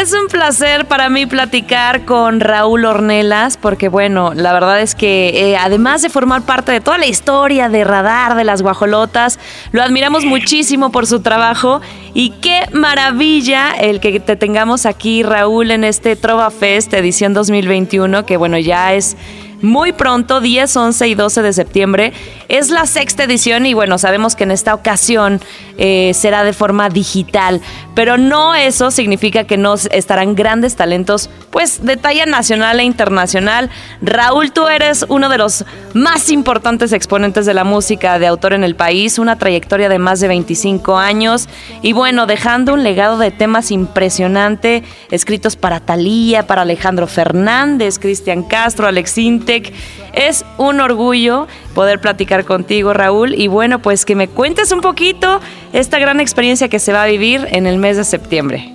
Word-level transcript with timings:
Es 0.00 0.12
un 0.12 0.26
placer 0.26 0.86
para 0.86 1.08
mí 1.08 1.24
platicar 1.24 2.04
con 2.04 2.40
Raúl 2.40 2.84
Ornelas, 2.84 3.56
porque 3.56 3.88
bueno, 3.88 4.34
la 4.34 4.52
verdad 4.52 4.80
es 4.80 4.96
que 4.96 5.52
eh, 5.52 5.56
además 5.56 6.02
de 6.02 6.10
formar 6.10 6.42
parte 6.42 6.72
de 6.72 6.80
toda 6.80 6.98
la 6.98 7.06
historia 7.06 7.68
de 7.68 7.84
Radar 7.84 8.34
de 8.34 8.42
las 8.42 8.60
Guajolotas, 8.60 9.38
lo 9.70 9.84
admiramos 9.84 10.24
muchísimo 10.24 10.90
por 10.90 11.06
su 11.06 11.20
trabajo. 11.20 11.80
Y 12.12 12.30
qué 12.30 12.66
maravilla 12.72 13.70
el 13.70 14.00
que 14.00 14.18
te 14.18 14.34
tengamos 14.34 14.84
aquí, 14.84 15.22
Raúl, 15.22 15.70
en 15.70 15.84
este 15.84 16.16
Trova 16.16 16.50
Fest 16.50 16.92
edición 16.92 17.32
2021, 17.32 18.26
que 18.26 18.36
bueno, 18.36 18.58
ya 18.58 18.94
es 18.94 19.16
muy 19.64 19.92
pronto, 19.92 20.40
10, 20.40 20.76
11 20.76 21.08
y 21.08 21.14
12 21.14 21.42
de 21.42 21.52
septiembre. 21.52 22.12
Es 22.48 22.70
la 22.70 22.86
sexta 22.86 23.24
edición 23.24 23.66
y 23.66 23.74
bueno, 23.74 23.98
sabemos 23.98 24.36
que 24.36 24.44
en 24.44 24.50
esta 24.50 24.74
ocasión 24.74 25.40
eh, 25.76 26.12
será 26.14 26.44
de 26.44 26.52
forma 26.52 26.88
digital, 26.88 27.60
pero 27.94 28.16
no 28.16 28.54
eso 28.54 28.90
significa 28.90 29.44
que 29.44 29.56
no 29.56 29.74
estarán 29.74 30.34
grandes 30.34 30.76
talentos, 30.76 31.30
pues 31.50 31.84
de 31.84 31.96
talla 31.96 32.26
nacional 32.26 32.78
e 32.78 32.84
internacional. 32.84 33.70
Raúl, 34.00 34.52
tú 34.52 34.68
eres 34.68 35.04
uno 35.08 35.28
de 35.28 35.38
los 35.38 35.64
más 35.94 36.30
importantes 36.30 36.92
exponentes 36.92 37.46
de 37.46 37.54
la 37.54 37.64
música 37.64 38.18
de 38.18 38.26
autor 38.26 38.52
en 38.52 38.62
el 38.62 38.76
país, 38.76 39.18
una 39.18 39.38
trayectoria 39.38 39.88
de 39.88 39.98
más 39.98 40.20
de 40.20 40.28
25 40.28 40.96
años 40.96 41.48
y 41.82 41.92
bueno, 41.92 42.26
dejando 42.26 42.74
un 42.74 42.84
legado 42.84 43.18
de 43.18 43.30
temas 43.30 43.70
impresionante, 43.70 44.84
escritos 45.10 45.56
para 45.56 45.80
Talía, 45.80 46.46
para 46.46 46.62
Alejandro 46.62 47.06
Fernández, 47.06 47.98
Cristian 47.98 48.42
Castro, 48.42 48.86
Alex 48.86 49.16
Intec. 49.54 49.72
Es 50.12 50.44
un 50.58 50.80
orgullo 50.80 51.48
poder 51.74 52.00
platicar 52.00 52.44
contigo, 52.44 52.92
Raúl, 52.92 53.34
y 53.34 53.48
bueno, 53.48 53.80
pues 53.80 54.04
que 54.04 54.14
me 54.14 54.28
cuentes 54.28 54.70
un 54.72 54.80
poquito 54.80 55.40
esta 55.72 55.98
gran 55.98 56.20
experiencia 56.20 56.68
que 56.68 56.78
se 56.78 56.92
va 56.92 57.02
a 57.02 57.06
vivir 57.06 57.46
en 57.50 57.66
el 57.66 57.78
mes 57.78 57.96
de 57.96 58.04
septiembre. 58.04 58.70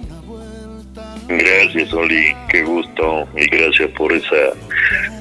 Gracias, 1.27 1.93
Oli, 1.93 2.35
qué 2.49 2.63
gusto 2.63 3.27
y 3.37 3.45
gracias 3.47 3.89
por 3.91 4.11
esa 4.11 4.53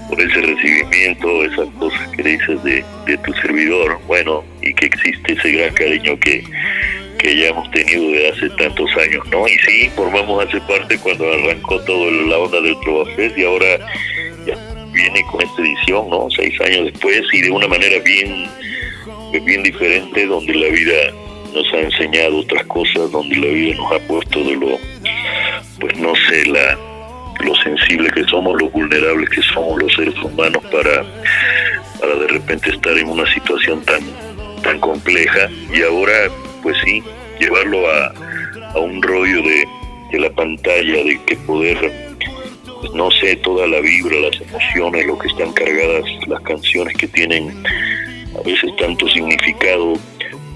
por 0.09 0.19
ese 0.19 0.41
recibimiento, 0.41 1.45
esas 1.45 1.69
cosas 1.79 2.09
que 2.17 2.23
dices 2.23 2.65
de, 2.65 2.83
de 3.05 3.19
tu 3.19 3.33
servidor, 3.35 4.01
bueno, 4.07 4.43
y 4.63 4.73
que 4.73 4.87
existe 4.87 5.35
ese 5.35 5.53
gran 5.53 5.75
cariño 5.75 6.19
que, 6.19 6.43
que 7.19 7.37
ya 7.37 7.49
hemos 7.49 7.71
tenido 7.73 8.11
de 8.13 8.31
hace 8.31 8.49
tantos 8.51 8.91
años, 8.97 9.27
¿no? 9.31 9.47
Y 9.47 9.59
sí, 9.59 9.91
formamos 9.95 10.47
hace 10.47 10.63
parte 10.63 10.99
cuando 10.99 11.31
arrancó 11.31 11.79
todo 11.81 12.11
la 12.11 12.39
onda 12.39 12.59
del 12.63 12.81
Trovafest 12.81 13.37
y 13.37 13.45
ahora 13.45 13.67
viene 14.99 15.25
con 15.31 15.41
esta 15.41 15.63
edición, 15.63 16.11
¿no? 16.11 16.29
Seis 16.35 16.61
años 16.61 16.87
después 16.93 17.23
y 17.33 17.43
de 17.43 17.51
una 17.51 17.69
manera 17.69 17.99
bien, 18.05 18.49
bien 19.45 19.63
diferente, 19.63 20.27
donde 20.27 20.55
la 20.55 20.69
vida 20.69 21.13
nos 21.55 21.73
ha 21.73 21.81
enseñado 21.81 22.39
otras 22.39 22.65
cosas, 22.67 23.11
donde 23.13 23.37
la 23.37 23.47
vida 23.47 23.77
nos 23.77 23.93
ha 23.93 23.99
puesto 24.07 24.41
de 24.41 24.57
lo, 24.57 24.79
pues 25.81 25.97
no 25.99 26.13
sé, 26.29 26.47
la 26.47 26.77
lo 27.45 27.55
sensible 27.55 28.11
que 28.11 28.25
somos, 28.25 28.61
lo 28.61 28.69
vulnerables 28.71 29.31
que 29.31 29.41
somos 29.43 29.81
los 29.81 29.95
seres 29.95 30.15
humanos 30.25 30.61
para, 30.73 31.05
para 32.01 32.15
de 32.17 32.27
repente 32.27 32.71
estar 32.71 32.99
en 32.99 33.09
una 33.09 33.33
situación 33.33 33.81
tan, 33.85 34.01
tan 34.65 34.81
compleja 34.81 35.49
y 35.73 35.83
ahora, 35.83 36.29
pues 36.65 36.77
sí, 36.85 37.01
llevarlo 37.39 37.89
a, 37.89 38.13
a 38.75 38.79
un 38.81 39.01
rollo 39.01 39.41
de, 39.43 39.65
de 40.11 40.19
la 40.19 40.31
pantalla, 40.31 41.05
de 41.05 41.21
que 41.27 41.37
poder 41.37 41.79
pues 41.79 42.08
no 42.95 43.11
sé, 43.11 43.37
toda 43.37 43.67
la 43.67 43.81
vibra, 43.81 44.17
las 44.21 44.41
emociones, 44.41 45.07
lo 45.07 45.19
que 45.19 45.29
están 45.29 45.53
cargadas, 45.53 46.05
las 46.27 46.41
canciones 46.43 46.97
que 46.97 47.09
tienen 47.09 47.65
a 48.39 48.43
veces 48.43 48.75
tanto 48.77 49.09
significado, 49.09 49.95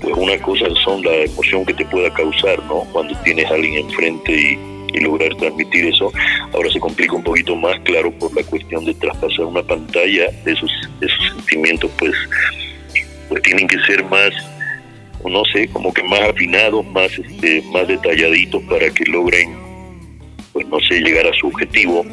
pues 0.00 0.14
una 0.16 0.38
cosa 0.38 0.66
son 0.84 1.02
la 1.02 1.14
emoción 1.14 1.64
que 1.64 1.74
te 1.74 1.84
pueda 1.86 2.12
causar, 2.12 2.62
¿no? 2.64 2.80
Cuando 2.92 3.16
tienes 3.22 3.46
a 3.50 3.54
alguien 3.54 3.86
enfrente 3.86 4.32
y, 4.32 4.72
lograr 5.00 5.34
transmitir 5.36 5.86
eso. 5.86 6.12
Ahora 6.52 6.70
se 6.70 6.78
complica 6.78 7.14
un 7.14 7.22
poquito 7.22 7.56
más, 7.56 7.80
claro, 7.80 8.12
por 8.12 8.36
la 8.36 8.42
cuestión 8.42 8.84
de 8.84 8.92
traspasar 8.92 9.46
una 9.46 9.62
pantalla, 9.62 10.26
esos, 10.44 10.70
esos 11.00 11.28
sentimientos, 11.34 11.90
pues, 11.98 12.12
pues 13.30 13.42
tienen 13.42 13.66
que 13.66 13.78
ser 13.86 14.04
más 14.04 14.34
no 15.30 15.44
sé, 15.46 15.68
como 15.68 15.92
que 15.92 16.02
más 16.02 16.20
afinados, 16.20 16.84
más 16.86 17.10
este, 17.18 17.62
más 17.72 17.86
detalladitos 17.86 18.62
para 18.64 18.90
que 18.90 19.04
logren 19.04 19.56
pues 20.52 20.66
no 20.68 20.78
sé, 20.80 21.00
llegar 21.00 21.26
a 21.26 21.32
su 21.34 21.48
objetivo. 21.48 22.04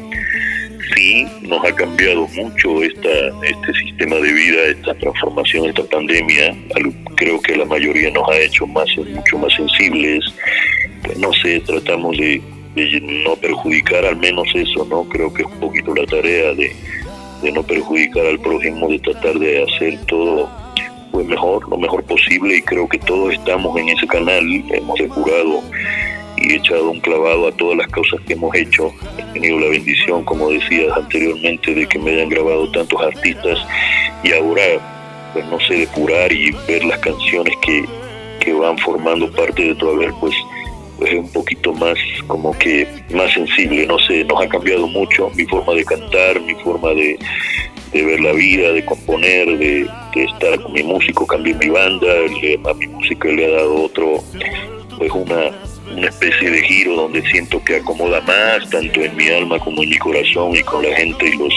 Sí, 0.94 1.26
nos 1.42 1.64
ha 1.64 1.74
cambiado 1.74 2.26
mucho 2.28 2.82
esta, 2.82 3.08
este 3.42 3.72
sistema 3.84 4.16
de 4.16 4.32
vida, 4.32 4.64
esta 4.66 4.94
transformación, 4.94 5.66
esta 5.66 5.84
pandemia. 5.84 6.56
Creo 7.16 7.40
que 7.40 7.56
la 7.56 7.64
mayoría 7.64 8.10
nos 8.10 8.28
ha 8.28 8.38
hecho 8.38 8.66
más, 8.66 8.88
mucho 8.96 9.38
más 9.38 9.52
sensibles. 9.54 10.24
Pues 11.04 11.18
no 11.18 11.32
sé, 11.32 11.60
tratamos 11.60 12.16
de, 12.16 12.42
no 13.24 13.36
perjudicar 13.36 14.04
al 14.04 14.16
menos 14.16 14.48
eso, 14.54 14.84
¿no? 14.86 15.04
Creo 15.04 15.32
que 15.32 15.42
es 15.42 15.48
un 15.48 15.60
poquito 15.60 15.94
la 15.94 16.06
tarea 16.06 16.54
de, 16.54 16.74
de 17.42 17.52
no 17.52 17.62
perjudicar 17.62 18.26
al 18.26 18.40
prójimo, 18.40 18.88
de 18.88 18.98
tratar 18.98 19.38
de 19.38 19.62
hacer 19.62 19.98
todo 20.06 20.50
pues 21.12 21.26
mejor, 21.26 21.68
lo 21.68 21.76
mejor 21.76 22.04
posible 22.04 22.56
y 22.56 22.62
creo 22.62 22.88
que 22.88 22.98
todos 22.98 23.34
estamos 23.34 23.76
en 23.78 23.88
ese 23.88 24.06
canal, 24.06 24.44
hemos 24.72 24.98
depurado 24.98 25.62
y 26.40 26.54
echado 26.54 26.90
un 26.90 27.00
clavado 27.00 27.48
a 27.48 27.52
todas 27.52 27.76
las 27.76 27.86
causas 27.88 28.20
que 28.26 28.32
hemos 28.32 28.54
hecho. 28.54 28.92
He 29.18 29.32
tenido 29.34 29.60
la 29.60 29.68
bendición, 29.68 30.24
como 30.24 30.50
decías 30.50 30.96
anteriormente, 30.96 31.74
de 31.74 31.86
que 31.86 31.98
me 31.98 32.12
hayan 32.12 32.30
grabado 32.30 32.70
tantos 32.72 33.00
artistas 33.00 33.58
y 34.24 34.32
ahora, 34.32 34.62
pues 35.32 35.44
no 35.46 35.60
sé, 35.60 35.74
depurar 35.74 36.32
y 36.32 36.50
ver 36.66 36.84
las 36.84 36.98
canciones 37.00 37.54
que, 37.62 37.84
que 38.40 38.52
van 38.52 38.78
formando 38.78 39.30
parte 39.32 39.62
de 39.62 39.74
tu 39.74 39.88
haber, 39.88 40.12
pues, 40.20 40.34
pues 40.98 41.12
es 41.12 41.18
un 41.18 41.32
poquito 41.32 41.72
más 41.74 41.94
como 42.26 42.56
que 42.58 42.86
más 43.14 43.32
sensible, 43.32 43.86
no 43.86 43.98
sé, 43.98 44.24
nos 44.24 44.42
ha 44.42 44.48
cambiado 44.48 44.86
mucho 44.86 45.30
mi 45.34 45.44
forma 45.44 45.74
de 45.74 45.84
cantar, 45.84 46.40
mi 46.40 46.54
forma 46.56 46.90
de, 46.90 47.18
de 47.92 48.04
ver 48.04 48.20
la 48.20 48.32
vida, 48.32 48.72
de 48.72 48.84
componer, 48.84 49.46
de, 49.58 49.88
de, 50.14 50.24
estar 50.24 50.60
con 50.60 50.72
mi 50.72 50.82
músico, 50.82 51.26
cambié 51.26 51.54
mi 51.54 51.68
banda, 51.68 52.06
a 52.68 52.74
mi 52.74 52.86
música 52.86 53.28
le 53.28 53.46
ha 53.46 53.56
dado 53.56 53.84
otro, 53.84 54.22
pues 54.98 55.10
una, 55.12 55.50
una 55.96 56.08
especie 56.08 56.50
de 56.50 56.62
giro 56.62 56.94
donde 56.94 57.22
siento 57.30 57.62
que 57.64 57.76
acomoda 57.76 58.20
más, 58.22 58.68
tanto 58.70 59.00
en 59.02 59.16
mi 59.16 59.28
alma 59.28 59.58
como 59.58 59.82
en 59.82 59.90
mi 59.90 59.98
corazón 59.98 60.54
y 60.54 60.62
con 60.62 60.82
la 60.82 60.94
gente 60.96 61.28
y 61.28 61.36
los 61.36 61.54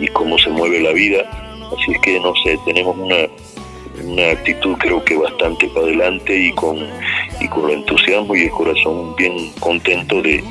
y 0.00 0.08
cómo 0.08 0.38
se 0.38 0.50
mueve 0.50 0.80
la 0.80 0.92
vida. 0.92 1.28
Así 1.72 1.92
es 1.92 2.00
que 2.00 2.18
no 2.20 2.32
sé, 2.44 2.58
tenemos 2.64 2.96
una, 2.96 3.16
una 4.04 4.30
actitud 4.30 4.76
creo 4.78 5.04
que 5.04 5.16
bastante 5.16 5.68
para 5.68 5.86
adelante 5.86 6.36
y 6.36 6.52
con 6.52 6.78
y 7.40 7.48
con 7.48 7.70
el 7.70 7.78
entusiasmo 7.78 8.34
y 8.34 8.42
el 8.42 8.50
corazón 8.50 9.14
bien 9.16 9.52
contento 9.60 10.20
de, 10.22 10.42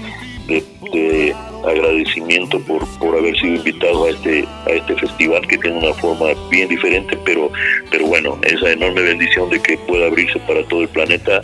de, 0.48 1.36
agradecimiento 1.68 2.60
por, 2.62 2.88
por 3.00 3.18
haber 3.18 3.38
sido 3.38 3.56
invitado 3.56 4.06
a 4.06 4.10
este 4.12 4.46
a 4.66 4.70
este 4.70 4.96
festival 4.96 5.46
que 5.46 5.58
tiene 5.58 5.78
una 5.78 5.94
forma 5.96 6.28
bien 6.50 6.70
diferente 6.70 7.18
pero 7.26 7.52
pero 7.92 8.08
bueno 8.08 8.40
esa 8.44 8.72
enorme 8.72 9.02
bendición 9.02 9.50
de 9.50 9.62
que 9.62 9.78
pueda 9.80 10.08
abrirse 10.08 10.40
para 10.40 10.64
todo 10.68 10.82
el 10.82 10.88
planeta 10.88 11.42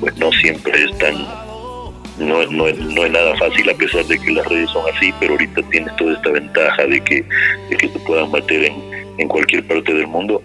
pues 0.00 0.16
no 0.16 0.30
siempre 0.32 0.84
es 0.84 0.98
tan, 0.98 1.14
no, 2.18 2.44
no, 2.46 2.66
no 2.66 3.04
es 3.04 3.10
nada 3.12 3.36
fácil 3.36 3.70
a 3.70 3.74
pesar 3.74 4.04
de 4.04 4.18
que 4.18 4.32
las 4.32 4.46
redes 4.46 4.70
son 4.70 4.84
así, 4.94 5.12
pero 5.20 5.32
ahorita 5.32 5.62
tienes 5.70 5.94
toda 5.96 6.14
esta 6.14 6.30
ventaja 6.30 6.84
de 6.86 7.00
que, 7.02 7.24
de 7.70 7.76
que 7.76 7.88
te 7.88 7.98
puedan 8.00 8.30
meter 8.32 8.64
en, 8.64 8.74
en 9.18 9.28
cualquier 9.28 9.66
parte 9.66 9.92
del 9.94 10.06
mundo 10.06 10.42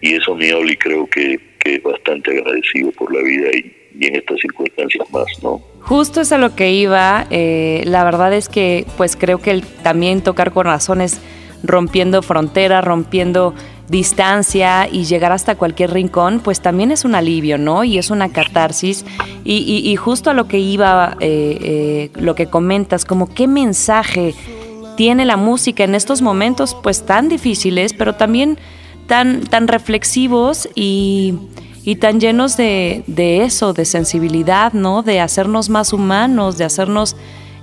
y 0.00 0.14
eso 0.14 0.34
mi 0.34 0.50
Oli 0.50 0.76
creo 0.76 1.06
que, 1.08 1.38
que 1.60 1.76
es 1.76 1.82
bastante 1.82 2.38
agradecido 2.38 2.92
por 2.92 3.14
la 3.14 3.22
vida 3.22 3.48
y, 3.54 3.74
y 3.98 4.06
en 4.06 4.16
estas 4.16 4.38
circunstancias 4.40 5.10
más, 5.10 5.26
¿no? 5.42 5.60
Justo 5.80 6.20
es 6.20 6.32
a 6.32 6.38
lo 6.38 6.54
que 6.54 6.72
iba. 6.72 7.26
Eh, 7.30 7.82
la 7.86 8.04
verdad 8.04 8.32
es 8.32 8.48
que, 8.48 8.84
pues 8.96 9.16
creo 9.16 9.38
que 9.38 9.52
el, 9.52 9.62
también 9.62 10.20
tocar 10.20 10.52
corazones 10.52 11.20
rompiendo 11.62 12.22
fronteras, 12.22 12.84
rompiendo 12.84 13.54
distancia 13.88 14.88
y 14.90 15.04
llegar 15.04 15.32
hasta 15.32 15.54
cualquier 15.54 15.92
rincón, 15.92 16.40
pues 16.40 16.60
también 16.60 16.90
es 16.90 17.04
un 17.04 17.14
alivio, 17.14 17.58
¿no? 17.58 17.84
Y 17.84 17.98
es 17.98 18.10
una 18.10 18.30
catarsis. 18.30 19.04
Y, 19.44 19.94
justo 19.96 20.30
a 20.30 20.34
lo 20.34 20.48
que 20.48 20.58
iba, 20.58 21.16
eh, 21.20 21.58
eh, 21.60 22.20
lo 22.20 22.34
que 22.34 22.46
comentas, 22.46 23.04
como 23.04 23.32
qué 23.32 23.46
mensaje 23.46 24.34
tiene 24.96 25.24
la 25.24 25.36
música 25.36 25.84
en 25.84 25.94
estos 25.94 26.22
momentos, 26.22 26.76
pues 26.82 27.04
tan 27.04 27.28
difíciles, 27.28 27.92
pero 27.92 28.14
también 28.14 28.58
tan, 29.06 29.42
tan 29.42 29.68
reflexivos 29.68 30.68
y, 30.74 31.34
tan 32.00 32.18
llenos 32.18 32.56
de, 32.56 33.04
de, 33.06 33.44
eso, 33.44 33.72
de 33.72 33.84
sensibilidad, 33.84 34.72
¿no? 34.72 35.02
De 35.02 35.20
hacernos 35.20 35.68
más 35.68 35.92
humanos, 35.92 36.58
de 36.58 36.64
hacernos 36.64 37.14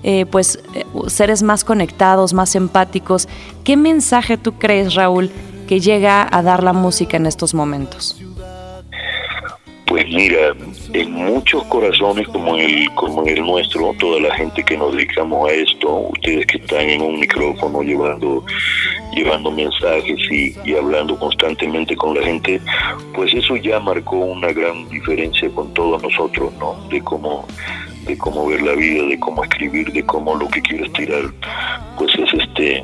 eh, 0.06 0.26
pues 0.26 0.60
seres 1.08 1.44
más 1.44 1.64
conectados, 1.64 2.34
más 2.34 2.56
empáticos. 2.56 3.30
¿Qué 3.64 3.78
mensaje 3.78 4.38
tú 4.38 4.54
crees, 4.54 4.96
Raúl, 4.96 5.32
que 5.68 5.80
llega 5.80 6.28
a 6.30 6.42
dar 6.42 6.64
la 6.64 6.74
música 6.74 7.18
en 7.18 7.26
estos 7.26 7.54
momentos? 7.54 8.22
Pues 9.86 10.08
mira, 10.08 10.54
en 10.94 11.12
muchos 11.12 11.64
corazones 11.66 12.28
como 12.30 12.56
el, 12.56 12.90
como 12.96 13.26
el 13.26 13.42
nuestro, 13.42 13.94
toda 14.00 14.20
la 14.22 14.34
gente 14.36 14.64
que 14.64 14.76
nos 14.76 14.96
dedicamos 14.96 15.48
a 15.48 15.54
esto, 15.54 16.08
ustedes 16.10 16.48
que 16.48 16.58
están 16.58 16.90
en 16.90 17.02
un 17.02 17.20
micrófono 17.20 17.84
llevando, 17.84 18.44
llevando 19.14 19.52
mensajes 19.52 20.20
y, 20.32 20.56
y 20.66 20.76
hablando 20.76 21.20
constantemente 21.20 21.96
con 21.96 22.16
la 22.16 22.26
gente, 22.26 22.60
pues 23.14 23.34
eso 23.36 23.56
ya 23.58 23.80
marcó 23.80 24.16
una 24.16 24.52
gran 24.52 24.90
diferencia 24.90 25.48
con 25.50 25.72
todos 25.76 26.02
nosotros, 26.02 26.52
¿no? 26.60 26.76
De 26.90 27.00
cómo 27.02 27.46
de 28.06 28.18
cómo 28.18 28.48
ver 28.48 28.62
la 28.62 28.74
vida, 28.74 29.04
de 29.06 29.20
cómo 29.20 29.44
escribir, 29.44 29.92
de 29.94 30.04
cómo 30.06 30.36
lo 30.36 30.48
que 30.50 30.62
quieres 30.62 30.92
tirar, 30.94 31.24
pues 31.98 32.14
es 32.16 32.34
este 32.34 32.84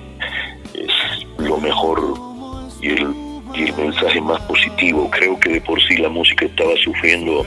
es 0.76 1.28
lo 1.38 1.58
mejor 1.58 2.09
y 2.82 2.90
el 2.90 3.30
y 3.56 3.64
el 3.64 3.76
mensaje 3.76 4.22
más 4.22 4.42
positivo. 4.42 5.10
Creo 5.12 5.40
que 5.40 5.50
de 5.50 5.62
por 5.62 5.82
sí 5.82 5.98
la 5.98 6.10
música 6.10 6.46
estaba 6.46 6.76
sufriendo 6.84 7.46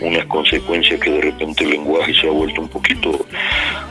unas 0.00 0.24
consecuencias 0.26 1.00
que 1.00 1.10
de 1.10 1.20
repente 1.22 1.64
el 1.64 1.70
lenguaje 1.70 2.14
se 2.14 2.28
ha 2.28 2.30
vuelto 2.30 2.60
un 2.60 2.68
poquito, 2.68 3.26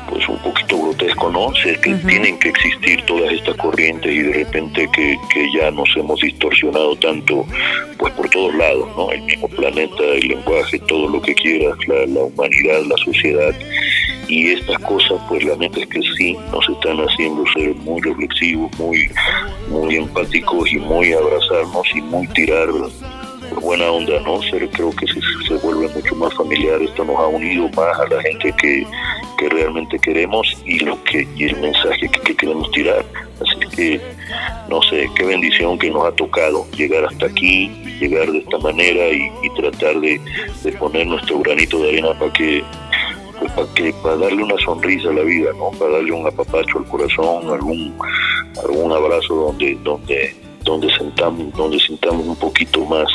pues 0.09 0.27
un 0.29 0.37
poquito 0.39 0.81
grotesco, 0.81 1.31
¿no? 1.31 1.53
sé 1.55 1.79
que 1.81 1.95
tienen 1.95 2.37
que 2.39 2.49
existir 2.49 3.01
todas 3.03 3.31
estas 3.31 3.55
corrientes 3.55 4.11
y 4.11 4.19
de 4.19 4.33
repente 4.33 4.87
que, 4.93 5.17
que 5.33 5.51
ya 5.53 5.71
nos 5.71 5.89
hemos 5.95 6.19
distorsionado 6.19 6.95
tanto, 6.97 7.45
pues 7.97 8.13
por 8.13 8.29
todos 8.29 8.53
lados, 8.55 8.87
¿no? 8.95 9.11
El 9.11 9.21
mismo 9.23 9.47
planeta, 9.49 10.03
el 10.03 10.27
lenguaje, 10.27 10.79
todo 10.87 11.09
lo 11.09 11.21
que 11.21 11.33
quieras, 11.33 11.75
la, 11.87 12.05
la 12.05 12.21
humanidad, 12.21 12.83
la 12.87 12.97
sociedad 12.97 13.53
y 14.27 14.51
estas 14.51 14.79
cosas 14.79 15.19
pues 15.27 15.43
la 15.43 15.55
neta 15.55 15.79
es 15.79 15.87
que 15.87 16.01
sí 16.17 16.37
nos 16.51 16.67
están 16.69 16.97
haciendo 16.99 17.45
ser 17.53 17.73
muy 17.75 18.01
reflexivos, 18.01 18.71
muy, 18.77 19.09
muy 19.69 19.95
empáticos 19.95 20.71
y 20.71 20.77
muy 20.77 21.13
abrazarnos 21.13 21.87
y 21.95 22.01
muy 22.01 22.27
tirar 22.27 22.67
por 23.49 23.61
buena 23.61 23.89
onda, 23.89 24.19
¿no? 24.21 24.41
Ser, 24.43 24.69
creo 24.69 24.91
que 24.91 25.07
se, 25.07 25.21
se 25.47 25.53
vuelve 25.65 25.87
mucho 25.89 26.15
más 26.15 26.33
familiar, 26.33 26.81
esto 26.81 27.05
nos 27.05 27.17
ha 27.17 27.27
unido 27.27 27.69
más 27.69 27.99
a 27.99 28.07
la 28.07 28.21
gente 28.21 28.53
que, 28.61 28.85
que 29.37 29.49
realmente 29.49 29.97
queremos 29.99 30.47
y 30.65 30.79
lo 30.79 31.01
que 31.03 31.27
y 31.35 31.45
el 31.45 31.59
mensaje 31.61 32.09
que, 32.09 32.35
queremos 32.35 32.69
tirar. 32.71 33.05
Así 33.41 33.75
que 33.75 34.01
no 34.69 34.81
sé, 34.83 35.09
qué 35.15 35.25
bendición 35.25 35.79
que 35.79 35.89
nos 35.89 36.05
ha 36.05 36.11
tocado 36.11 36.69
llegar 36.71 37.05
hasta 37.05 37.27
aquí, 37.27 37.69
llegar 37.99 38.29
de 38.31 38.39
esta 38.39 38.57
manera 38.57 39.07
y, 39.09 39.31
y 39.43 39.49
tratar 39.61 39.99
de, 40.01 40.19
de 40.63 40.71
poner 40.73 41.07
nuestro 41.07 41.39
granito 41.39 41.79
de 41.79 41.89
arena 41.89 42.13
para 42.19 42.33
que 42.33 42.63
para 43.55 43.73
que 43.73 43.93
para 44.03 44.17
darle 44.17 44.43
una 44.43 44.57
sonrisa 44.57 45.09
a 45.09 45.13
la 45.13 45.23
vida, 45.23 45.51
¿no? 45.57 45.71
Para 45.77 45.91
darle 45.93 46.11
un 46.11 46.27
apapacho 46.27 46.79
al 46.79 46.85
corazón, 46.85 47.49
algún 47.51 47.97
algún 48.63 48.91
abrazo 48.91 49.35
donde 49.35 49.77
donde 49.83 50.35
donde 50.63 50.89
sentamos 50.97 51.53
donde 51.53 51.79
sintamos 51.79 52.25
un 52.25 52.35
poquito 52.35 52.85
más 52.85 53.07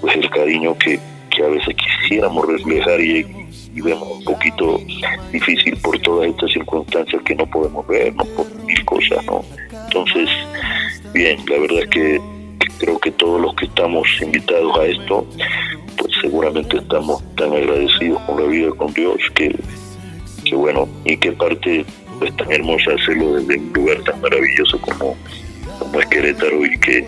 pues 0.00 0.16
el 0.16 0.28
cariño 0.30 0.76
que, 0.78 0.98
que 1.30 1.44
a 1.44 1.48
veces 1.48 1.74
quisiéramos 1.76 2.46
reflejar 2.46 3.00
y, 3.00 3.24
y 3.74 3.80
vemos 3.80 4.08
un 4.18 4.24
poquito 4.24 4.80
difícil 5.30 5.76
por 5.78 5.98
todas 6.00 6.28
estas 6.28 6.52
circunstancias 6.52 7.22
que 7.22 7.34
no 7.34 7.46
podemos 7.46 7.86
ver, 7.86 8.14
no 8.16 8.24
por 8.36 8.46
mil 8.64 8.84
cosas, 8.84 9.24
¿no? 9.26 9.44
Entonces, 9.84 10.28
bien, 11.14 11.38
la 11.48 11.58
verdad 11.58 11.78
es 11.82 11.88
que 11.88 12.20
creo 12.78 12.98
que 12.98 13.12
todos 13.12 13.40
los 13.40 13.54
que 13.54 13.66
estamos 13.66 14.06
invitados 14.20 14.78
a 14.78 14.86
esto 14.86 15.26
seguramente 16.32 16.78
estamos 16.78 17.22
tan 17.36 17.52
agradecidos 17.52 18.18
con 18.22 18.42
la 18.42 18.48
vida 18.48 18.70
con 18.78 18.90
Dios 18.94 19.18
que, 19.34 19.54
que 20.46 20.56
bueno, 20.56 20.88
y 21.04 21.14
que 21.18 21.30
parte 21.32 21.84
pues 22.18 22.34
tan 22.38 22.50
hermosa 22.50 22.92
hacerlo 22.92 23.34
desde 23.34 23.58
un 23.58 23.72
lugar 23.74 24.02
tan 24.04 24.18
maravilloso 24.22 24.80
como, 24.80 25.14
como 25.78 26.00
es 26.00 26.06
Querétaro 26.06 26.64
y 26.64 26.78
que, 26.78 27.06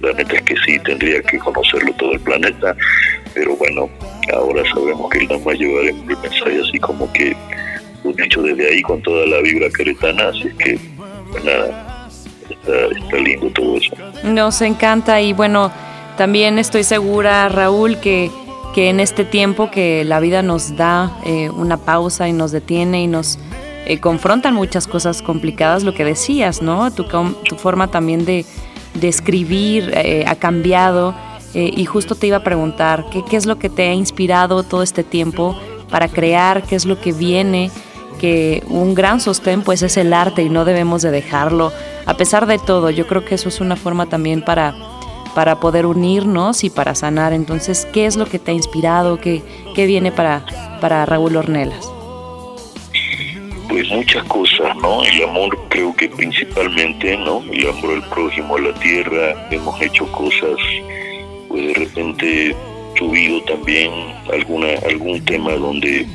la 0.00 0.12
neta 0.12 0.36
es 0.36 0.42
que 0.42 0.54
sí, 0.64 0.78
tendría 0.84 1.20
que 1.22 1.36
conocerlo 1.40 1.92
todo 1.94 2.12
el 2.12 2.20
planeta, 2.20 2.76
pero 3.34 3.56
bueno, 3.56 3.90
ahora 4.32 4.62
sabemos 4.72 5.10
que 5.10 5.18
él 5.18 5.26
nada 5.28 5.40
más 5.44 5.58
llevará 5.58 5.92
un 5.92 6.06
mensaje 6.06 6.60
así 6.64 6.78
como 6.78 7.12
que 7.12 7.36
un 8.04 8.14
dicho 8.14 8.40
desde 8.40 8.68
ahí 8.68 8.82
con 8.82 9.02
toda 9.02 9.26
la 9.26 9.40
vibra 9.40 9.68
queretana, 9.76 10.28
así 10.28 10.48
que 10.56 10.78
pues 11.32 11.44
nada, 11.44 12.08
está, 12.48 12.86
está 12.86 13.16
lindo 13.16 13.50
todo 13.50 13.78
eso. 13.78 13.96
Nos 14.22 14.62
encanta 14.62 15.20
y 15.20 15.32
bueno, 15.32 15.72
también 16.16 16.60
estoy 16.60 16.84
segura, 16.84 17.48
Raúl, 17.48 17.98
que, 17.98 18.30
que 18.74 18.88
en 18.88 19.00
este 19.00 19.24
tiempo 19.24 19.70
que 19.70 20.04
la 20.04 20.20
vida 20.20 20.42
nos 20.42 20.76
da 20.76 21.16
eh, 21.24 21.50
una 21.50 21.76
pausa 21.76 22.28
y 22.28 22.32
nos 22.32 22.52
detiene 22.52 23.02
y 23.02 23.06
nos 23.06 23.38
eh, 23.86 23.98
confrontan 23.98 24.54
muchas 24.54 24.86
cosas 24.86 25.22
complicadas, 25.22 25.82
lo 25.82 25.94
que 25.94 26.04
decías, 26.04 26.62
¿no? 26.62 26.90
Tu, 26.92 27.04
tu 27.04 27.56
forma 27.56 27.88
también 27.88 28.24
de, 28.24 28.44
de 28.94 29.08
escribir 29.08 29.92
eh, 29.94 30.24
ha 30.26 30.36
cambiado 30.36 31.14
y 31.52 31.84
justo 31.84 32.14
te 32.14 32.28
iba 32.28 32.36
a 32.36 32.44
preguntar, 32.44 33.06
¿qué, 33.10 33.24
¿qué 33.28 33.36
es 33.36 33.44
lo 33.44 33.58
que 33.58 33.68
te 33.68 33.88
ha 33.88 33.92
inspirado 33.92 34.62
todo 34.62 34.84
este 34.84 35.02
tiempo 35.02 35.58
para 35.90 36.06
crear? 36.06 36.62
¿Qué 36.62 36.76
es 36.76 36.86
lo 36.86 37.00
que 37.00 37.12
viene? 37.12 37.72
que 38.20 38.62
un 38.68 38.94
gran 38.94 39.18
sostén 39.18 39.62
pues 39.62 39.82
es 39.82 39.96
el 39.96 40.12
arte 40.12 40.42
y 40.42 40.50
no 40.50 40.66
debemos 40.66 41.00
de 41.00 41.10
dejarlo 41.10 41.72
a 42.04 42.14
pesar 42.18 42.46
de 42.46 42.58
todo 42.58 42.90
yo 42.90 43.06
creo 43.06 43.24
que 43.24 43.36
eso 43.36 43.48
es 43.48 43.60
una 43.62 43.76
forma 43.76 44.06
también 44.06 44.42
para 44.42 44.74
para 45.34 45.60
poder 45.60 45.86
unirnos 45.86 46.64
y 46.64 46.70
para 46.70 46.94
sanar. 46.94 47.32
Entonces, 47.32 47.86
¿qué 47.92 48.06
es 48.06 48.16
lo 48.16 48.26
que 48.26 48.38
te 48.38 48.50
ha 48.50 48.54
inspirado? 48.54 49.18
¿Qué, 49.20 49.42
qué 49.74 49.86
viene 49.86 50.12
para, 50.12 50.44
para 50.80 51.06
Raúl 51.06 51.36
Ornelas? 51.36 51.90
Pues 53.68 53.88
muchas 53.90 54.24
cosas, 54.24 54.76
¿no? 54.76 55.04
El 55.04 55.22
amor 55.22 55.56
creo 55.68 55.94
que 55.94 56.08
principalmente, 56.08 57.16
¿no? 57.16 57.42
El 57.52 57.68
amor 57.68 57.94
al 57.94 58.08
prójimo, 58.08 58.56
a 58.56 58.60
la 58.60 58.74
tierra, 58.74 59.48
hemos 59.50 59.80
hecho 59.80 60.10
cosas, 60.10 60.56
pues 61.48 61.68
de 61.68 61.74
repente 61.74 62.56
subido 62.98 63.40
también 63.44 63.90
alguna 64.32 64.66
algún 64.86 65.24
tema 65.24 65.52
donde 65.52 66.06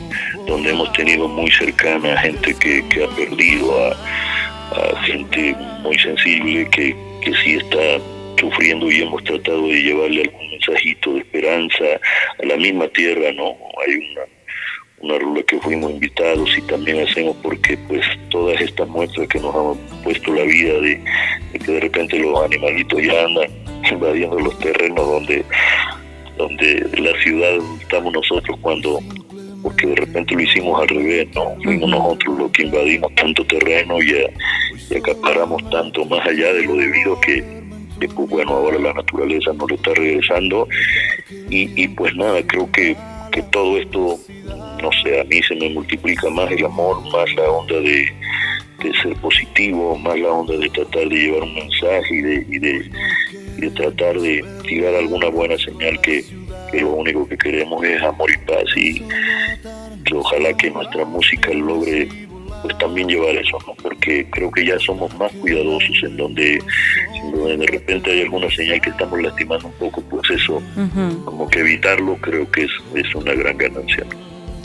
donde 0.46 0.70
hemos 0.72 0.92
tenido 0.92 1.28
muy 1.28 1.50
cercana 1.52 2.18
gente 2.18 2.54
que, 2.56 2.88
que 2.90 3.06
ha 3.06 3.08
perdido 3.08 3.74
a, 3.86 3.92
a 3.92 5.02
gente 5.04 5.56
muy 5.82 5.98
sensible 5.98 6.70
que, 6.70 6.96
que 7.22 7.34
sí 7.44 7.56
está 7.56 8.00
sufriendo 8.38 8.92
y 8.92 9.02
hemos 9.02 9.24
tratado 9.24 9.68
de 9.68 9.82
llevarle 9.82 10.22
algún 10.22 10.50
mensajito 10.52 11.14
de 11.14 11.20
esperanza 11.20 11.84
a 12.42 12.46
la 12.46 12.58
misma 12.58 12.88
tierra, 12.90 13.32
¿no? 13.34 13.58
Hay 13.86 13.96
una 13.96 14.22
una 15.06 15.20
rula 15.20 15.44
que 15.44 15.60
fuimos 15.60 15.92
invitados 15.92 16.58
y 16.58 16.62
también 16.64 17.06
hacemos 17.08 17.36
porque 17.44 17.78
pues 17.88 18.02
todas 18.30 18.60
estas 18.62 18.88
muestras 18.88 19.28
que 19.28 19.40
nos 19.40 19.54
han 19.56 20.04
puesto 20.04 20.34
la 20.34 20.44
vida 20.44 20.74
de, 20.80 21.02
que 21.54 21.72
de 21.72 21.80
repente 21.80 22.18
los 22.18 22.44
animalitos 22.44 23.02
ya 23.04 23.26
andan 23.26 23.50
invadiendo 23.92 24.40
los 24.40 24.58
terrenos 24.60 25.06
donde 25.06 25.46
donde 26.38 26.90
la 26.98 27.18
ciudad 27.22 27.58
estamos 27.80 28.14
nosotros 28.14 28.58
cuando 28.62 29.00
porque 29.62 29.88
de 29.88 29.96
repente 29.96 30.36
lo 30.36 30.42
hicimos 30.42 30.80
al 30.80 30.88
revés, 30.90 31.28
¿no? 31.34 31.56
Fuimos 31.64 31.90
nosotros 31.90 32.38
los 32.38 32.52
que 32.52 32.64
invadimos 32.64 33.14
tanto 33.16 33.44
terreno 33.46 34.02
y, 34.02 34.14
y 34.92 34.98
acaparamos 34.98 35.68
tanto 35.72 36.06
más 36.06 36.28
allá 36.28 36.54
de 36.54 36.64
lo 36.66 36.76
debido 36.76 37.20
que, 37.22 37.44
que 38.00 38.08
pues 38.08 38.30
bueno, 38.30 38.54
ahora 38.54 38.80
la 38.80 38.94
naturaleza 38.94 39.54
nos 39.54 39.70
lo 39.70 39.76
está 39.76 39.94
regresando. 39.94 40.68
Y, 41.50 41.82
y 41.82 41.88
pues 41.90 42.16
nada, 42.16 42.42
creo 42.46 42.72
que, 42.72 42.96
que 43.32 43.42
todo 43.44 43.78
esto, 43.78 44.20
no 44.82 44.90
sé, 45.04 45.20
a 45.20 45.24
mí 45.24 45.42
se 45.44 45.56
me 45.56 45.70
multiplica 45.70 46.30
más 46.30 46.52
el 46.52 46.66
amor, 46.66 47.02
más 47.12 47.34
la 47.36 47.50
onda 47.50 47.76
de, 47.76 48.14
de 48.84 48.94
ser 49.02 49.16
positivo, 49.18 49.98
más 49.98 50.20
la 50.20 50.30
onda 50.30 50.58
de 50.58 50.70
tratar 50.70 51.08
de 51.08 51.16
llevar 51.16 51.44
un 51.44 51.56
mensaje 51.56 52.16
y 52.16 52.22
de, 52.22 52.46
y 52.50 52.60
de, 52.60 52.92
y 53.58 53.70
tratar 53.72 54.20
de 54.20 54.44
tirar 54.68 54.96
alguna 54.96 55.30
buena 55.30 55.58
señal 55.58 56.00
que, 56.02 56.24
que 56.72 56.82
lo 56.82 56.94
único 56.94 57.28
que 57.28 57.38
queremos 57.38 57.84
es 57.84 58.02
amor 58.02 58.30
y 58.32 58.38
paz. 58.46 58.66
Y 58.76 59.02
que 60.04 60.16
ojalá 60.16 60.54
que 60.54 60.70
nuestra 60.70 61.06
música 61.06 61.52
logre 61.54 62.08
pues 62.62 62.78
también 62.78 63.08
llevar 63.08 63.36
eso, 63.36 63.58
¿no? 63.68 63.74
Porque 63.82 64.28
creo 64.32 64.52
que 64.52 64.66
ya 64.66 64.80
somos 64.80 65.16
más 65.18 65.32
cuidadosos 65.34 65.96
en 66.04 66.18
donde, 66.18 66.60
de 67.58 67.68
repente 67.68 68.12
hay 68.12 68.22
alguna 68.22 68.50
señal 68.52 68.82
que 68.82 68.90
estamos 68.90 69.22
lastimando 69.22 69.68
un 69.68 69.74
poco, 69.74 70.02
pues 70.10 70.30
eso, 70.32 70.62
como 71.24 71.48
que 71.48 71.60
evitarlo 71.60 72.18
creo 72.18 72.50
que 72.52 72.64
es, 72.64 72.72
es 72.96 73.16
una 73.16 73.34
gran 73.34 73.58
ganancia. 73.58 74.06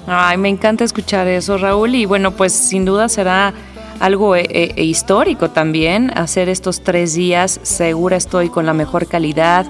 Ay, 0.07 0.39
me 0.39 0.49
encanta 0.49 0.85
escuchar 0.85 1.29
eso, 1.29 1.59
Raúl, 1.59 1.95
y 1.95 2.07
bueno, 2.07 2.33
pues 2.33 2.53
sin 2.53 2.85
duda 2.85 3.09
será 3.09 3.55
algo 4.01 4.35
eh, 4.35 4.47
eh, 4.51 4.83
histórico 4.83 5.51
también, 5.51 6.11
hacer 6.17 6.49
estos 6.49 6.83
tres 6.83 7.15
días, 7.15 7.61
segura 7.63 8.17
estoy 8.17 8.49
con 8.49 8.67
la 8.67 8.73
mejor 8.73 9.07
calidad 9.07 9.67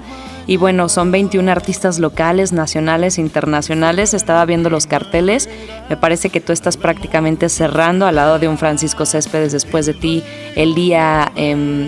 y 0.51 0.57
bueno, 0.57 0.89
son 0.89 1.11
21 1.11 1.49
artistas 1.49 1.97
locales, 1.97 2.51
nacionales 2.51 3.17
internacionales. 3.17 4.13
Estaba 4.13 4.43
viendo 4.43 4.69
los 4.69 4.85
carteles. 4.85 5.47
Me 5.89 5.95
parece 5.95 6.29
que 6.29 6.41
tú 6.41 6.51
estás 6.51 6.75
prácticamente 6.75 7.47
cerrando 7.47 8.05
al 8.05 8.15
lado 8.15 8.37
de 8.37 8.49
un 8.49 8.57
Francisco 8.57 9.05
Céspedes 9.05 9.53
después 9.53 9.85
de 9.85 9.93
ti 9.93 10.23
el 10.57 10.75
día 10.75 11.31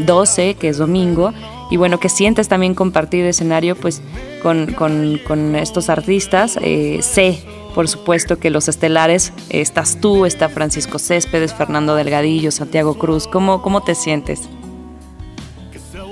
12, 0.05 0.49
em, 0.49 0.55
que 0.57 0.69
es 0.69 0.77
domingo. 0.77 1.33
Y 1.71 1.75
bueno, 1.75 1.99
que 1.99 2.07
sientes 2.07 2.47
también 2.47 2.73
compartir 2.73 3.25
escenario 3.25 3.75
pues 3.75 4.01
con, 4.41 4.67
con, 4.71 5.55
estos 5.57 5.89
artistas. 5.89 6.57
Eh, 6.61 6.99
sé, 7.01 7.43
por 7.75 7.89
supuesto, 7.89 8.39
que 8.39 8.49
los 8.49 8.69
estelares, 8.69 9.33
estás 9.49 9.99
tú, 9.99 10.25
está 10.25 10.47
Francisco 10.47 10.99
Céspedes, 10.99 11.53
Fernando 11.53 11.95
Delgadillo, 11.95 12.49
Santiago 12.49 12.97
Cruz. 12.97 13.27
¿Cómo, 13.27 13.61
cómo 13.61 13.81
te 13.83 13.93
sientes? 13.93 14.47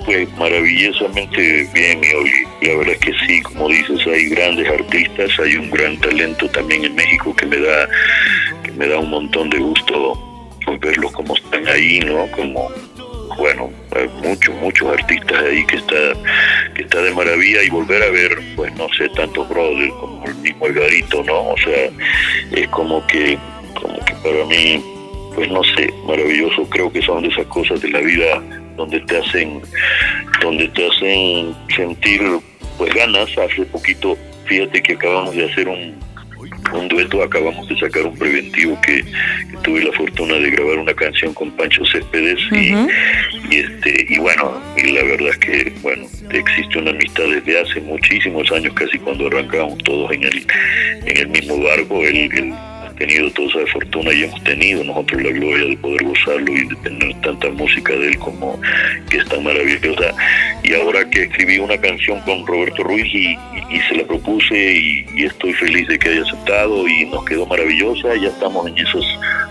Pues 0.05 0.31
maravillosamente 0.37 1.67
bien, 1.73 2.01
y 2.03 2.65
la 2.65 2.75
verdad 2.77 2.93
es 2.93 2.99
que 2.99 3.13
sí, 3.25 3.41
como 3.41 3.69
dices, 3.69 4.05
hay 4.07 4.29
grandes 4.29 4.67
artistas, 4.67 5.31
hay 5.39 5.55
un 5.55 5.69
gran 5.69 5.97
talento 5.99 6.49
también 6.49 6.85
en 6.85 6.95
México 6.95 7.35
que 7.35 7.45
me 7.45 7.57
da, 7.57 7.87
que 8.63 8.71
me 8.71 8.87
da 8.87 8.99
un 8.99 9.09
montón 9.09 9.49
de 9.49 9.59
gusto 9.59 10.31
verlos 10.81 11.11
como 11.11 11.35
están 11.35 11.67
ahí, 11.67 11.99
¿no? 11.99 12.27
Como, 12.31 12.69
bueno, 13.37 13.69
hay 13.95 14.07
muchos, 14.27 14.53
muchos 14.55 14.89
artistas 14.89 15.43
ahí 15.43 15.65
que 15.65 15.77
está, 15.77 16.13
que 16.75 16.83
está 16.83 17.01
de 17.01 17.11
maravilla 17.11 17.63
y 17.63 17.69
volver 17.69 18.03
a 18.03 18.09
ver, 18.09 18.37
pues 18.55 18.73
no 18.75 18.87
sé, 18.97 19.07
tantos 19.09 19.47
brothers 19.47 19.93
como 19.93 20.25
el 20.25 20.35
mismo 20.35 20.67
Edgarito, 20.67 21.23
¿no? 21.23 21.49
O 21.49 21.57
sea, 21.57 21.89
es 22.51 22.67
como 22.69 23.05
que, 23.07 23.37
como 23.79 23.99
que 24.05 24.13
para 24.15 24.45
mí, 24.45 24.83
pues 25.35 25.49
no 25.49 25.63
sé, 25.63 25.93
maravilloso, 26.05 26.67
creo 26.69 26.91
que 26.91 27.01
son 27.01 27.23
de 27.23 27.29
esas 27.29 27.45
cosas 27.47 27.81
de 27.81 27.89
la 27.89 27.99
vida 27.99 28.41
donde 28.75 28.99
te 29.01 29.17
hacen, 29.17 29.61
donde 30.41 30.67
te 30.69 30.87
hacen 30.87 31.55
sentir 31.75 32.21
pues 32.77 32.93
ganas. 32.93 33.29
Hace 33.37 33.63
poquito, 33.65 34.17
fíjate 34.45 34.81
que 34.81 34.93
acabamos 34.93 35.35
de 35.35 35.45
hacer 35.45 35.67
un, 35.67 35.95
un 36.73 36.87
dueto, 36.87 37.23
acabamos 37.23 37.67
de 37.67 37.77
sacar 37.77 38.05
un 38.05 38.17
preventivo 38.17 38.79
que, 38.81 39.03
tuve 39.63 39.83
la 39.83 39.91
fortuna 39.91 40.35
de 40.35 40.49
grabar 40.49 40.79
una 40.79 40.93
canción 40.93 41.33
con 41.33 41.51
Pancho 41.51 41.85
Céspedes 41.85 42.39
y, 42.51 43.55
este 43.55 44.07
y 44.09 44.17
bueno, 44.17 44.59
y 44.75 44.91
la 44.91 45.03
verdad 45.03 45.29
es 45.29 45.37
que 45.37 45.73
bueno, 45.81 46.07
existe 46.31 46.79
una 46.79 46.91
amistad 46.91 47.25
desde 47.25 47.59
hace 47.59 47.81
muchísimos 47.81 48.51
años, 48.51 48.73
casi 48.73 48.97
cuando 48.97 49.27
arrancamos 49.27 49.77
todos 49.83 50.11
en 50.11 50.23
el 50.23 50.47
en 51.05 51.17
el 51.17 51.27
mismo 51.27 51.61
barco, 51.61 52.01
el 52.03 52.53
tenido 53.01 53.31
toda 53.31 53.47
esa 53.63 53.71
fortuna 53.73 54.13
y 54.13 54.23
hemos 54.23 54.43
tenido 54.43 54.83
nosotros 54.83 55.23
la 55.23 55.31
gloria 55.31 55.65
de 55.69 55.77
poder 55.77 56.03
gozarlo 56.03 56.53
y 56.53 56.67
de 56.67 56.75
tener 56.77 57.21
tanta 57.21 57.49
música 57.49 57.93
de 57.93 58.09
él 58.09 58.17
como 58.19 58.59
que 59.09 59.17
es 59.17 59.25
tan 59.25 59.43
maravillosa. 59.43 60.13
Y 60.63 60.73
ahora 60.75 61.09
que 61.09 61.23
escribí 61.23 61.57
una 61.57 61.77
canción 61.79 62.19
con 62.21 62.45
Roberto 62.45 62.83
Ruiz 62.83 63.11
y, 63.13 63.37
se 63.89 63.95
la 63.95 64.03
propuse 64.05 64.55
y, 64.55 65.23
estoy 65.23 65.53
feliz 65.53 65.87
de 65.87 65.97
que 65.97 66.09
haya 66.09 66.21
aceptado 66.21 66.87
y 66.87 67.05
nos 67.05 67.25
quedó 67.25 67.47
maravillosa, 67.47 68.15
ya 68.15 68.29
estamos 68.29 68.67
en 68.67 68.77
esos 68.77 69.05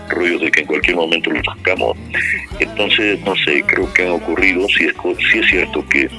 rollos 0.07 0.41
de 0.41 0.51
que 0.51 0.61
en 0.61 0.67
cualquier 0.67 0.95
momento 0.95 1.29
lo 1.31 1.43
sacamos. 1.43 1.97
Entonces, 2.59 3.19
no 3.21 3.35
sé, 3.35 3.63
creo 3.67 3.91
que 3.93 4.03
han 4.03 4.11
ocurrido, 4.11 4.65
si 4.69 4.85
es, 4.85 4.93
si 5.29 5.39
es 5.39 5.45
cierto 5.47 5.85
que 5.89 6.09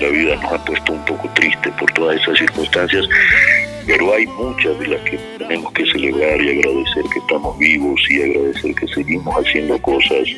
la 0.00 0.08
vida 0.08 0.36
nos 0.36 0.52
ha 0.52 0.64
puesto 0.64 0.92
un 0.92 1.04
poco 1.04 1.28
triste 1.34 1.70
por 1.78 1.92
todas 1.92 2.20
esas 2.20 2.38
circunstancias, 2.38 3.06
pero 3.86 4.14
hay 4.14 4.26
muchas 4.26 4.78
de 4.78 4.88
las 4.88 5.00
que 5.02 5.18
tenemos 5.38 5.72
que 5.72 5.84
celebrar 5.86 6.40
y 6.40 6.58
agradecer 6.58 7.04
que 7.12 7.18
estamos 7.18 7.58
vivos 7.58 8.00
y 8.10 8.22
agradecer 8.22 8.74
que 8.74 8.88
seguimos 8.88 9.34
haciendo 9.34 9.80
cosas 9.82 10.28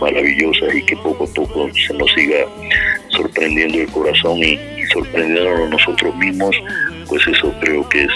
maravillosas 0.00 0.74
y 0.74 0.82
que 0.82 0.96
poco 0.96 1.24
a 1.24 1.34
poco 1.34 1.68
se 1.74 1.94
nos 1.94 2.10
siga 2.12 2.46
sorprendiendo 3.10 3.78
el 3.78 3.88
corazón 3.88 4.38
y, 4.38 4.58
sorprendiendo 4.92 5.64
a 5.64 5.68
nosotros 5.68 6.14
mismos, 6.16 6.56
pues 7.08 7.26
eso 7.26 7.52
creo 7.60 7.88
que 7.88 8.04
es, 8.04 8.10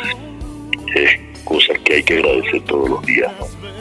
cosas 1.44 1.78
que 1.84 1.94
hay 1.94 2.02
que 2.02 2.14
agradecer 2.18 2.60
todos 2.64 2.90
los 2.90 3.02
días. 3.06 3.30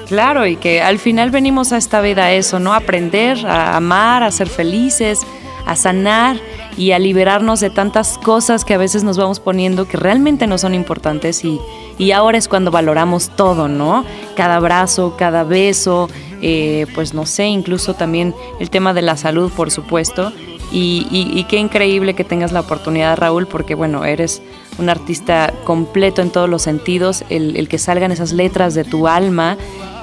Claro, 0.07 0.47
y 0.47 0.55
que 0.55 0.81
al 0.81 0.99
final 0.99 1.31
venimos 1.31 1.73
a 1.73 1.77
esta 1.77 1.99
vida 1.99 2.25
a 2.25 2.33
eso, 2.33 2.59
¿no? 2.59 2.73
Aprender, 2.73 3.45
a 3.45 3.75
amar, 3.75 4.23
a 4.23 4.31
ser 4.31 4.47
felices, 4.47 5.25
a 5.65 5.75
sanar 5.75 6.37
y 6.77 6.91
a 6.91 6.99
liberarnos 6.99 7.59
de 7.59 7.71
tantas 7.71 8.17
cosas 8.19 8.63
que 8.63 8.75
a 8.75 8.77
veces 8.77 9.03
nos 9.03 9.17
vamos 9.17 9.39
poniendo 9.39 9.87
que 9.87 9.97
realmente 9.97 10.45
no 10.45 10.57
son 10.59 10.75
importantes 10.75 11.43
y, 11.43 11.59
y 11.97 12.11
ahora 12.11 12.37
es 12.37 12.47
cuando 12.47 12.69
valoramos 12.69 13.29
todo, 13.35 13.67
¿no? 13.67 14.05
Cada 14.35 14.57
abrazo, 14.57 15.15
cada 15.17 15.43
beso, 15.43 16.07
eh, 16.41 16.85
pues 16.93 17.15
no 17.15 17.25
sé, 17.25 17.47
incluso 17.47 17.95
también 17.95 18.35
el 18.59 18.69
tema 18.69 18.93
de 18.93 19.01
la 19.01 19.17
salud, 19.17 19.51
por 19.51 19.71
supuesto. 19.71 20.31
Y, 20.69 21.07
y, 21.09 21.45
qué 21.45 21.55
increíble 21.59 22.13
que 22.13 22.25
tengas 22.25 22.51
la 22.51 22.59
oportunidad, 22.59 23.17
Raúl, 23.17 23.47
porque 23.47 23.73
bueno, 23.73 24.03
eres 24.03 24.41
un 24.77 24.89
artista 24.89 25.53
completo 25.63 26.21
en 26.21 26.29
todos 26.29 26.49
los 26.49 26.61
sentidos, 26.61 27.23
el, 27.29 27.55
el 27.55 27.69
que 27.69 27.77
salgan 27.77 28.11
esas 28.11 28.33
letras 28.33 28.75
de 28.75 28.83
tu 28.83 29.07
alma 29.07 29.57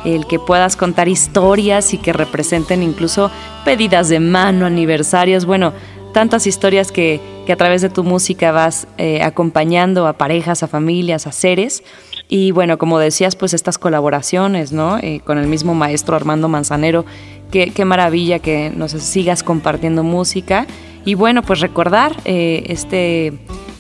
el 0.04 0.26
que 0.26 0.38
puedas 0.38 0.76
contar 0.76 1.08
historias 1.08 1.94
y 1.94 1.98
que 1.98 2.12
representen 2.12 2.82
incluso 2.82 3.30
pedidas 3.64 4.08
de 4.08 4.20
mano, 4.20 4.66
aniversarios, 4.66 5.46
bueno, 5.46 5.72
tantas 6.14 6.46
historias 6.46 6.90
que, 6.90 7.20
a 7.46 7.56
través 7.56 7.82
de 7.82 7.90
tu 7.90 8.04
música 8.04 8.52
vas 8.52 8.86
eh, 8.96 9.20
acompañando 9.22 10.06
a 10.06 10.14
parejas, 10.14 10.62
a 10.62 10.68
familias, 10.68 11.26
a 11.26 11.32
seres. 11.32 11.82
Y 12.28 12.52
bueno, 12.52 12.78
como 12.78 12.98
decías, 12.98 13.36
pues 13.36 13.52
estas 13.52 13.76
colaboraciones, 13.76 14.72
¿no? 14.72 14.96
Eh, 14.96 15.20
con 15.26 15.36
el 15.36 15.46
mismo 15.46 15.74
maestro 15.74 16.16
Armando 16.16 16.48
Manzanero, 16.48 17.04
qué, 17.50 17.72
qué, 17.72 17.84
maravilla 17.84 18.38
que 18.38 18.72
nos 18.74 18.92
sigas 18.92 19.42
compartiendo 19.42 20.02
música. 20.02 20.66
Y 21.04 21.14
bueno, 21.14 21.42
pues 21.42 21.60
recordar 21.60 22.16
eh, 22.24 22.64
este 22.68 23.34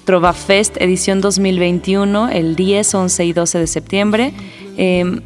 Trova 0.04 0.34
Fest 0.34 0.76
edición 0.80 1.22
2021, 1.22 2.28
el 2.28 2.56
10, 2.56 2.94
11 2.94 3.24
y 3.24 3.32
12 3.32 3.58
de 3.60 3.66
septiembre. 3.66 4.32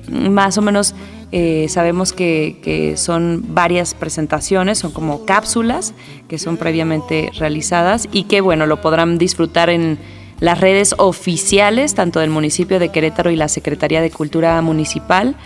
Más 0.08 0.58
o 0.58 0.62
menos 0.62 0.94
eh, 1.30 1.66
sabemos 1.68 2.14
que, 2.14 2.94
son 2.96 3.44
varias 3.48 3.94
presentaciones, 3.94 4.78
son 4.78 4.92
como 4.92 5.26
cápsulas 5.26 5.92
que 6.26 6.38
son 6.38 6.56
previamente 6.56 7.30
realizadas 7.38 8.08
y 8.12 8.24
que, 8.24 8.40
bueno, 8.40 8.66
lo 8.66 8.80
podrán 8.80 9.18
disfrutar 9.18 9.68
en 9.68 9.98
las 10.40 10.60
redes 10.60 10.94
oficiales, 10.98 11.94
tanto 11.94 12.20
del 12.20 12.30
municipio 12.30 12.78
de 12.78 12.90
Querétaro 12.90 13.30
y 13.30 13.36
la 13.36 13.48
Secretaría 13.48 14.00
de 14.00 14.10
Cultura 14.10 14.60
Municipal. 14.62 15.36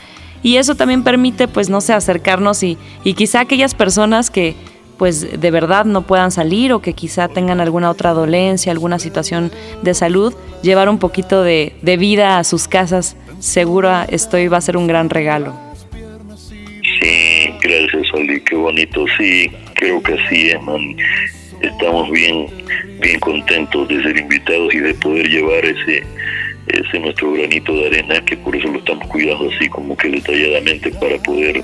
Y 0.42 0.56
eso 0.56 0.75
también 0.75 1.02
permite, 1.02 1.49
pues, 1.49 1.68
no 1.68 1.80
sé, 1.80 1.94
acercarnos 1.94 2.62
y, 2.62 2.78
y 3.02 3.14
quizá 3.14 3.40
aquellas 3.40 3.75
personas 3.75 4.30
que, 4.30 4.54
pues, 4.99 5.40
de 5.40 5.50
verdad 5.50 5.85
no 5.85 6.02
puedan 6.02 6.30
salir 6.30 6.73
o 6.73 6.80
que 6.80 6.92
quizá 6.92 7.28
tengan 7.28 7.61
alguna 7.61 7.90
otra 7.90 8.12
dolencia, 8.12 8.71
alguna 8.71 8.99
situación 8.99 9.50
de 9.82 9.94
salud, 9.94 10.35
llevar 10.62 10.88
un 10.88 10.99
poquito 10.99 11.42
de, 11.42 11.75
de 11.82 11.97
vida 11.97 12.38
a 12.38 12.44
sus 12.44 12.68
casas, 12.68 13.16
seguro 13.42 13.90
estoy 14.08 14.49
va 14.49 14.58
a 14.58 14.61
ser 14.61 14.76
un 14.76 14.87
gran 14.87 15.11
regalo. 15.11 15.54
Sí, 17.00 17.50
gracias, 17.61 18.12
Oli, 18.14 18.40
qué 18.42 18.54
bonito. 18.54 19.04
Sí, 19.18 19.50
creo 19.75 20.02
que 20.02 20.14
así 20.14 20.50
es, 20.50 20.61
Estamos 21.61 22.11
bien, 22.11 22.46
bien 23.00 23.20
contentos 23.20 23.88
de 23.88 24.02
ser 24.02 24.16
invitados 24.16 24.75
y 24.75 24.78
de 24.78 24.94
poder 24.94 25.28
llevar 25.28 25.64
ese, 25.64 26.02
ese 26.66 26.99
nuestro 26.99 27.32
granito 27.32 27.72
de 27.72 27.87
arena, 27.87 28.25
que 28.25 28.37
por 28.37 28.56
eso 28.56 28.66
lo 28.66 28.78
estamos 28.78 29.06
cuidando 29.06 29.49
así 29.49 29.68
como 29.68 29.96
que 29.96 30.08
detalladamente 30.08 30.90
para 30.90 31.16
poder, 31.18 31.62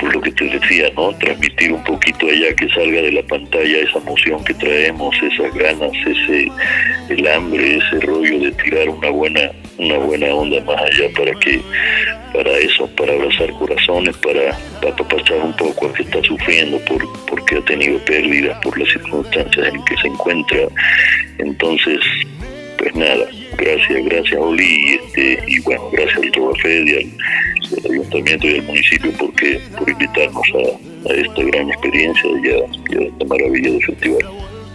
por 0.00 0.14
lo 0.14 0.20
que 0.20 0.32
te 0.32 0.44
decía, 0.46 0.90
¿no? 0.96 1.12
Transmitir 1.18 1.72
un 1.72 1.84
poquito 1.84 2.26
allá, 2.26 2.54
que 2.54 2.68
salga 2.70 3.02
de 3.02 3.12
la 3.12 3.22
pantalla 3.22 3.78
esa 3.78 3.98
emoción 3.98 4.42
que 4.44 4.54
traemos, 4.54 5.14
esas 5.22 5.54
ganas, 5.54 5.92
ese, 6.06 6.50
el 7.10 7.26
hambre, 7.28 7.76
ese 7.76 8.00
rollo 8.00 8.40
de 8.40 8.52
tirar 8.52 8.88
una 8.88 9.10
buena, 9.10 9.50
una 9.78 9.98
buena 9.98 10.34
onda 10.34 10.60
más 10.64 10.80
allá 10.80 11.08
para 11.16 11.32
que 11.40 11.60
para 12.32 12.56
eso, 12.58 12.88
para 12.96 13.12
abrazar 13.12 13.50
corazones, 13.54 14.16
para, 14.18 14.56
para 14.80 14.92
apapachar 14.92 15.38
un 15.38 15.56
poco 15.56 15.86
al 15.86 15.92
que 15.94 16.04
está 16.04 16.22
sufriendo 16.22 16.78
por, 16.84 17.04
porque 17.26 17.56
ha 17.56 17.64
tenido 17.64 17.98
pérdidas 18.04 18.58
por 18.62 18.78
las 18.78 18.88
circunstancias 18.88 19.74
en 19.74 19.84
que 19.84 19.96
se 19.96 20.06
encuentra. 20.08 20.58
Entonces, 21.38 21.98
pues 22.78 22.94
nada, 22.94 23.26
gracias, 23.58 24.04
gracias 24.04 24.40
Oli 24.40 24.64
y, 24.64 24.94
este, 24.94 25.44
y 25.46 25.58
bueno, 25.60 25.82
gracias 25.92 26.18
al 26.18 26.88
y 26.88 26.94
al, 26.94 27.10
ayuntamiento 28.16 28.46
y 28.48 28.58
al 28.58 28.62
municipio 28.66 29.12
porque, 29.18 29.60
por 29.78 29.88
invitarnos 29.88 30.46
a, 30.54 31.12
esta 31.12 31.42
gran 31.42 31.70
experiencia 31.70 32.30
y 32.42 32.48
a, 32.48 33.06
esta 33.06 33.24
maravilla 33.24 33.70
de 33.70 33.80
festival. 33.80 34.18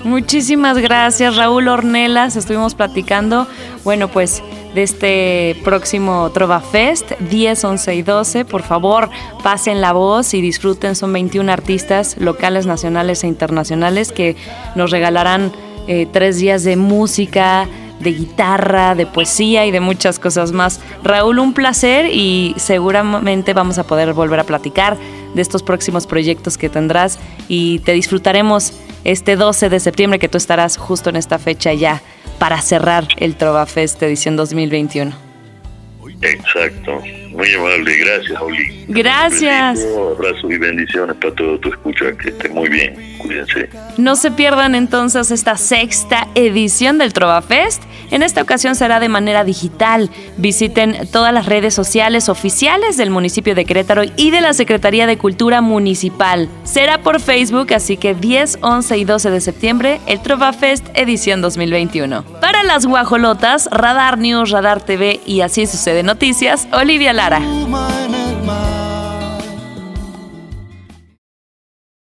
Muchísimas 0.03 0.77
gracias 0.77 1.35
Raúl 1.35 1.67
Ornelas, 1.67 2.35
estuvimos 2.35 2.75
platicando, 2.75 3.47
bueno 3.83 4.07
pues 4.07 4.43
de 4.75 4.83
este 4.83 5.55
próximo 5.63 6.29
Trova 6.31 6.59
Fest, 6.59 7.13
10, 7.29 7.63
11 7.63 7.95
y 7.95 8.01
12. 8.01 8.45
Por 8.45 8.61
favor, 8.61 9.09
pasen 9.41 9.79
la 9.79 9.93
voz 9.93 10.33
y 10.33 10.41
disfruten. 10.41 10.95
Son 10.95 11.13
21 11.13 11.49
artistas 11.49 12.17
locales, 12.19 12.65
nacionales 12.65 13.23
e 13.23 13.27
internacionales 13.27 14.11
que 14.11 14.35
nos 14.75 14.91
regalarán 14.91 15.53
eh, 15.87 16.07
tres 16.11 16.39
días 16.39 16.65
de 16.65 16.75
música, 16.75 17.69
de 18.05 18.13
guitarra, 18.13 18.95
de 18.95 19.05
poesía 19.05 19.65
y 19.65 19.71
de 19.71 19.81
muchas 19.81 20.19
cosas 20.19 20.53
más. 20.53 20.79
Raúl, 21.03 21.39
un 21.39 21.53
placer 21.53 22.05
y 22.05 22.53
seguramente 22.57 23.53
vamos 23.53 23.77
a 23.79 23.83
poder 23.83 24.13
volver 24.13 24.39
a 24.39 24.43
platicar 24.45 24.95
de 25.33 25.41
estos 25.41 25.63
próximos 25.63 26.07
proyectos 26.07 26.57
que 26.57 26.69
tendrás 26.69 27.19
y 27.49 27.79
te 27.79 27.91
disfrutaremos 27.91 28.73
este 29.03 29.35
12 29.35 29.69
de 29.69 29.79
septiembre 29.79 30.19
que 30.19 30.29
tú 30.29 30.37
estarás 30.37 30.77
justo 30.77 31.09
en 31.09 31.17
esta 31.17 31.39
fecha 31.39 31.73
ya 31.73 32.01
para 32.39 32.61
cerrar 32.61 33.07
el 33.17 33.35
Trova 33.35 33.65
Fest 33.65 34.01
edición 34.03 34.35
2021. 34.35 35.25
Exacto. 36.21 37.01
Muy 37.31 37.53
amable, 37.53 37.97
gracias, 37.97 38.41
Oli. 38.41 38.85
Gracias. 38.87 39.79
Un 39.79 40.15
abrazo 40.15 40.49
y 40.49 40.57
bendiciones 40.57 41.15
para 41.17 41.35
todo 41.35 41.59
tu 41.59 41.69
escucha, 41.69 42.17
que 42.17 42.29
esté 42.29 42.49
muy 42.49 42.69
bien, 42.69 43.17
cuídense. 43.17 43.69
No 43.97 44.15
se 44.15 44.31
pierdan 44.31 44.73
entonces 44.73 45.31
esta 45.31 45.57
sexta 45.57 46.27
edición 46.35 46.97
del 46.97 47.13
Trova 47.13 47.41
Fest. 47.41 47.83
En 48.11 48.23
esta 48.23 48.41
ocasión 48.41 48.75
será 48.75 48.99
de 48.99 49.09
manera 49.09 49.43
digital. 49.43 50.09
Visiten 50.37 51.07
todas 51.11 51.33
las 51.33 51.45
redes 51.45 51.73
sociales 51.73 52.29
oficiales 52.29 52.97
del 52.97 53.09
municipio 53.09 53.55
de 53.55 53.65
Querétaro 53.65 54.03
y 54.15 54.31
de 54.31 54.41
la 54.41 54.53
Secretaría 54.53 55.07
de 55.07 55.17
Cultura 55.17 55.61
Municipal. 55.61 56.49
Será 56.63 56.99
por 56.99 57.19
Facebook, 57.19 57.73
así 57.73 57.97
que 57.97 58.13
10, 58.13 58.59
11 58.61 58.97
y 58.97 59.05
12 59.05 59.31
de 59.31 59.41
septiembre, 59.41 60.01
el 60.07 60.21
Trova 60.21 60.53
Fest 60.53 60.87
edición 60.93 61.41
2021. 61.41 62.23
Para 62.41 62.63
las 62.63 62.85
guajolotas, 62.85 63.67
Radar 63.71 64.17
News, 64.17 64.51
Radar 64.51 64.81
TV 64.81 65.19
y 65.25 65.41
así 65.41 65.65
sucede 65.65 66.03
noticias, 66.03 66.67
Olivia 66.71 67.13
Lara. 67.13 67.41